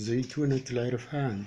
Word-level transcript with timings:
زيتونة 0.00 0.64
العرفان. 0.70 1.44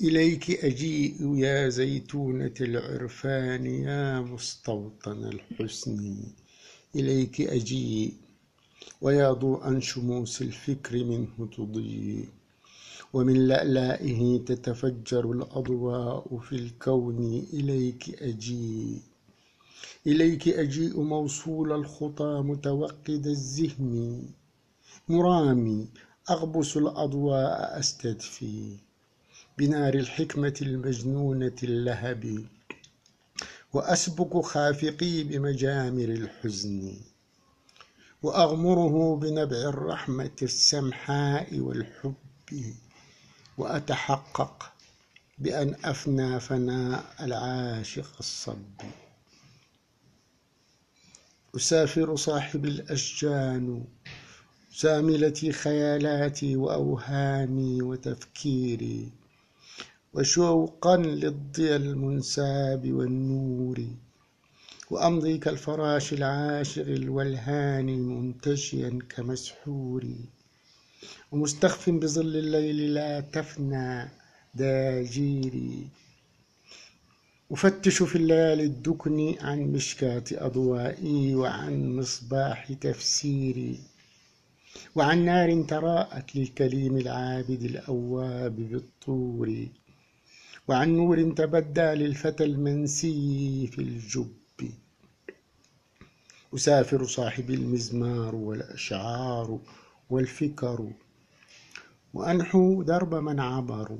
إليك 0.00 0.64
أجيء 0.64 1.36
يا 1.36 1.68
زيتونة 1.68 2.54
العرفان 2.60 3.66
يا 3.66 4.20
مستوطن 4.20 5.24
الحسن. 5.24 6.16
إليك 6.96 7.40
أجيء 7.40 8.12
ويا 9.00 9.32
ضوءا 9.32 9.80
شموس 9.80 10.42
الفكر 10.42 11.04
منه 11.04 11.48
تضيء 11.56 12.28
ومن 13.12 13.48
لألائه 13.48 14.44
تتفجر 14.44 15.32
الأضواء 15.32 16.38
في 16.38 16.54
الكون. 16.56 17.46
إليك 17.52 18.22
أجيء. 18.22 19.00
إليك 20.06 20.48
أجيء 20.48 21.00
موصول 21.00 21.72
الخطى 21.72 22.42
متوقد 22.44 23.26
الذهن. 23.26 24.22
مرامي 25.08 25.88
أغبس 26.30 26.76
الأضواء 26.76 27.78
أستدفي 27.78 28.76
بنار 29.58 29.94
الحكمة 29.94 30.54
المجنونة 30.62 31.56
اللهب 31.62 32.44
وأسبك 33.72 34.44
خافقي 34.44 35.24
بمجامر 35.24 36.04
الحزن 36.04 36.96
وأغمره 38.22 39.16
بنبع 39.16 39.56
الرحمة 39.56 40.36
السمحاء 40.42 41.58
والحب 41.58 42.14
وأتحقق 43.58 44.72
بأن 45.38 45.76
أفنى 45.84 46.40
فناء 46.40 47.04
العاشق 47.20 48.12
الصب. 48.20 48.80
أسافر 51.56 52.16
صاحب 52.16 52.64
الأشجان 52.64 53.84
زاملتي 54.80 55.52
خيالاتي 55.52 56.56
وأوهامي 56.56 57.82
وتفكيري 57.82 59.08
وشوقا 60.14 60.96
للضياء 60.96 61.76
المنساب 61.76 62.92
والنور 62.92 63.78
وأمضي 64.90 65.38
كالفراش 65.38 66.12
العاشق 66.12 66.82
الولهان 66.86 67.86
منتشيا 67.86 68.98
كمسحور 69.08 70.04
ومستخف 71.32 71.90
بظل 71.90 72.36
الليل 72.36 72.94
لا 72.94 73.20
تفنى 73.20 74.08
داجيري 74.54 75.88
أفتش 77.50 78.02
في 78.02 78.16
الليالي 78.16 78.64
الدكن 78.64 79.34
عن 79.40 79.58
مشكاة 79.60 80.24
أضوائي 80.32 81.34
وعن 81.34 81.96
مصباح 81.96 82.72
تفسيري 82.72 83.80
وعن 84.94 85.24
نار 85.24 85.62
تراءت 85.62 86.36
للكليم 86.36 86.96
العابد 86.96 87.62
الأواب 87.62 88.56
بالطور 88.56 89.66
وعن 90.68 90.88
نور 90.96 91.32
تبدى 91.32 91.80
للفتى 91.94 92.44
المنسي 92.44 93.66
في 93.72 93.78
الجب. 93.78 94.32
أسافر 96.54 97.04
صاحب 97.04 97.50
المزمار 97.50 98.34
والأشعار 98.34 99.58
والفكر 100.10 100.90
وأنحو 102.14 102.82
درب 102.82 103.14
من 103.14 103.40
عبروا 103.40 103.98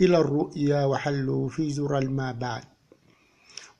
إلى 0.00 0.18
الرؤيا 0.18 0.84
وحلوا 0.84 1.48
في 1.48 1.70
زر 1.70 1.98
الماء 1.98 2.32
بعد 2.32 2.64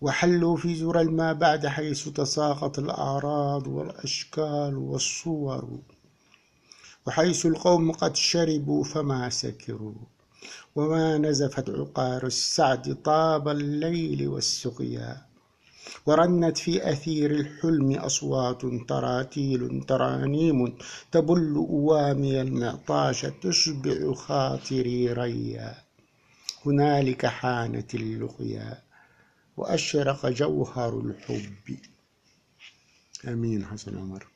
وحلوا 0.00 0.56
في 0.56 0.74
زر 0.74 1.00
الماء 1.00 1.34
بعد 1.34 1.66
حيث 1.66 2.08
تساقط 2.08 2.78
الأعراض 2.78 3.66
والأشكال 3.66 4.76
والصور. 4.76 5.78
وحيث 7.06 7.46
القوم 7.46 7.92
قد 7.92 8.16
شربوا 8.16 8.84
فما 8.84 9.30
سكروا. 9.30 9.94
وما 10.76 11.18
نزفت 11.18 11.70
عقار 11.70 12.26
السعد 12.26 12.96
طاب 13.04 13.48
الليل 13.48 14.28
والسقيا. 14.28 15.22
ورنت 16.06 16.58
في 16.58 16.92
أثير 16.92 17.30
الحلم 17.30 17.92
أصوات 17.92 18.62
تراتيل 18.88 19.84
ترانيم 19.88 20.76
تبل 21.12 21.54
أوامي 21.54 22.40
المعطاش 22.40 23.26
تشبع 23.42 24.12
خاطري 24.14 25.12
ريا. 25.12 25.74
هنالك 26.66 27.26
حانت 27.26 27.94
اللقيا. 27.94 28.87
وأشرق 29.58 30.26
جوهر 30.26 31.00
الحب. 31.00 31.76
آمين 33.28 33.64
حسن 33.64 33.98
عمر. 33.98 34.26